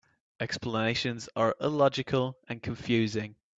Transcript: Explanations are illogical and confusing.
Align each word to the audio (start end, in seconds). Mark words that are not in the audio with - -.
Explanations 0.39 1.29
are 1.35 1.55
illogical 1.61 2.35
and 2.49 2.63
confusing. 2.63 3.35